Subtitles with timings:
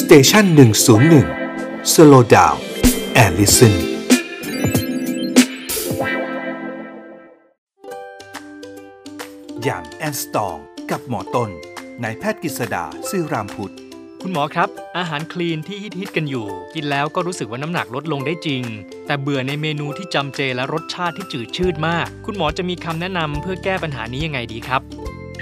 [0.00, 1.26] Station หนึ่งศูนย์หนึ่ง
[1.92, 3.74] slow down and listen
[9.62, 10.56] Young and Strong
[10.90, 11.50] กับหมอต้น
[12.02, 13.74] นายแพทย์กฤษดาซื่อรามพุทธ
[14.22, 18.62] คุณหมอครับ อาหารคลีนที่ฮิตๆกันอยู่ กินแล้วก็รู้สึกว่าน้ำหนักลดลงได้จริง
[19.06, 24.80] แต่เบื่อในเมนูที่จำเจและรสชาติที่จืดชืดมาก คุณหมอจะมีคำแนะนำเพื่อแก้ปัญหานี้ยังไงดีครับ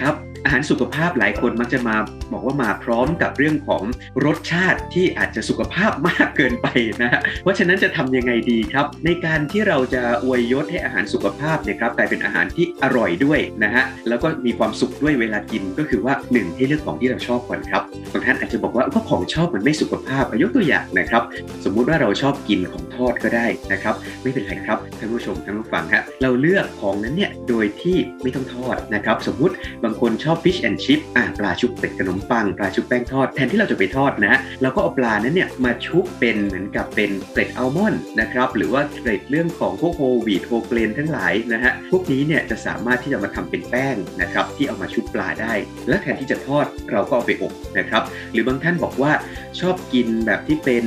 [0.00, 1.96] ครับอาหารสุขภาพหลายคนมักจะมา
[2.32, 3.82] บอกว่ามาพร้อมกับเรื่องของ
[4.26, 6.66] รสชาติที่อาจจะสุขภาพมากเกินไป
[7.02, 21.22] นะฮะเพราะฉะนั้นจะทำยังไงดีครับ ในการที่เราจะอวยยศให้อาหารสุขภาพเนี่ยครับกลายเป็นอาหารที่อร่อยด้วยนะฮะแล้วก็มีความสุขด้วยเวลากินก็คือว่าหนึ่งให้เลือกของที่เราชอบก่อนครับบางท่านอาจจะบอกว่าก็ของชอบมันไม่สุขภาพยกตัวอย่างนะครับ
[21.64, 45.52] สมมุติว่าเราชอบกินของทอดก็ได้นะครับ ไม่เป็นไรครับท่านผู้ชมท่านผู้ฟังฮะเราเลือกของนั้นเนี่ยโดยที่ไม่ต้องทอดนะครับสมมุติบางคนชอบ fish and chip อะปลาชุบเป็ดขนมปังปลาชุบแป้งทอดแทนที่เราจะไปทอดนะเราก็เอาปลานั้นเนี่ยมาชุบเป็นเหมือนกับเป็นเกล็ดอัลมอนด์นะครับหรือว่าเกล็ดเรื่องของพวกโฮวีโฮเกรนทั้งหลายนะฮะพวกนี้เนี่ยจะสามารถที่จะมาทำเป็นแป้งนะครับที่เอามาชุบปลาได้
[45.88, 49.12] และแทนที่จะทอดเราก็เอาไปอบนะครับหรือบางท่านบอกว่า
[49.60, 50.84] ชอบกินแบบที่เป็น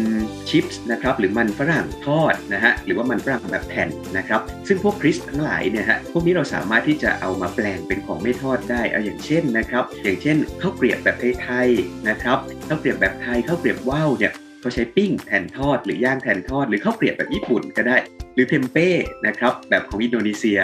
[0.49, 12.37] ชิปส์นะครับหรือมันฝรั่งทอดนะฮะหรือว่ามันฝรั่งแบบแผ่นนะครับ ซึ่งพวก crisp ทั้งหลายเนี่ยฮะพวกนี้เราสามารถที่จะเอามาแปลงเป็นของไม่ทอดได้เอาอย่างเช่นนะครับ อย่างเช่นข้าวเกรียบแบบไทยๆนะครับ
[12.67, 17.97] ข้าวเกรียบแบบไทยข้าวเกรียบว่าวเนี่ยเขาใช้ปิ้งแทนทอดหรือย่างแทนทอด หรือข้าวเกรียบแบบญี่ปุ่นก็ได้
[18.33, 18.89] หรือเทมเป้
[19.27, 20.59] นะครับแบบของอินโดนีเซีย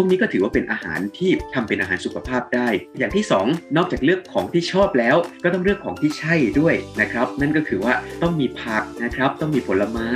[0.00, 2.68] พวกนี้ก็ถือว่าเป็นอาหารที่ทำเป็นอาหารสุขภาพได้
[2.98, 10.10] อย่างที่ 2 นอกจากเลือกของที่ชอบแล้ว ก็ต้องเลือกของที่ใช่ด้วยนะครับ นั่นก็คือว่าต้องมีผักนะครับ ต้องมีผลไม้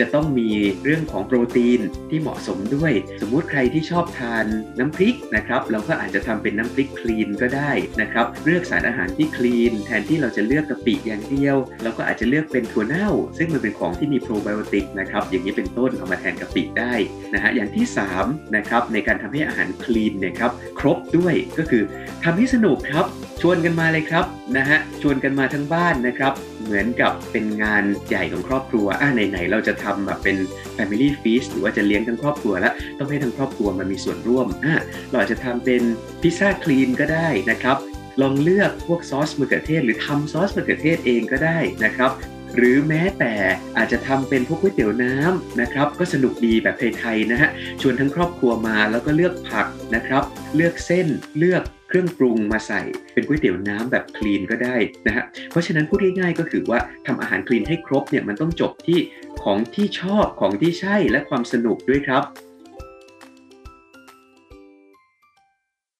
[0.00, 0.50] จะต้องมี
[0.84, 4.46] เรื่องของโปรตีนที่เหมาะสมด้วย สมมุติใครที่ชอบทาน
[4.78, 16.92] น้ำพริกนะครับ เราก็อาจจะทำเป็นน้ำพริกคลีนก็ได้นะครับ เลือกสารอาหารที่คลีน แทนที่เราจะเลือกกะปิอย่างเดียว เราก็อาจจะเลือกเป็นถั่วเน่า ซึ่งมันเป็นของที่มีโปรไบโอติกนะครับ อย่างนี้เป็นต้นเอามาแทนกะปิได้
[17.34, 17.86] นะฮะ อย่างที่
[18.20, 21.82] 3นะครับในการทำให้อาหารคลีนเนี่ยครับครบด้วยก็คือ
[22.24, 23.06] ทำให้สนุกครับ
[23.40, 24.24] ชวนกันมาเลยครับ
[24.56, 26.32] นะฮะชวนกันมาทั้งบ้านนะครับ
[26.64, 30.36] เหมือนกับเป็นงานใหญ่ของครอบครัวอะไหนๆเราจะทำแบบเป็น
[30.76, 35.82] Family Feast หรือว่าจะเลี้ยงทั้งครอบครัวแล้ว ต้องให้ทั้งครอบครัวมามีส่วนร่วมอะเราอาจจะทำเป็น
[36.22, 37.76] พิซซ่าคลีนก็ได้นะครับ
[38.22, 42.10] ลองเลือกพวกซอสมะเขือเทศ หรือทำซอสมะเขือเทศเองก็ได้นะครับ
[42.56, 43.34] หรือแม้แต่
[43.76, 47.50] อาจจะทำเป็นพวกก๋วยเตี๋ยวน้ำนะครับ ก็สนุกดีแบบไทยๆนะฮะ
[47.80, 50.22] ชวนทั้งครอบครัวมาแล้วก็เลือกผักนะครับ
[50.56, 51.06] เลือกเส้น
[51.38, 52.82] เลือกเครื่องปรุงมาใส่
[53.12, 54.76] เป็นก๋วยเตี๋ยวน้ำแบบคลีนก็ได้
[55.06, 58.98] นะฮะเพราะฉะนั้นพูดง่ายๆก็คือว่าทำอาหารคลีนให้ครบเนี่ยมันต้องจบที่
[59.42, 62.22] ของที่ชอบของที่ใช่และความสนุกด้วยครับ